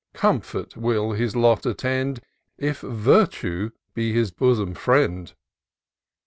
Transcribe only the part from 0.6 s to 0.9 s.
Comfort